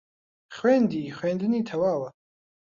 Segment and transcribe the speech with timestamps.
[0.55, 2.09] خوێندی خوێندنی تەواوە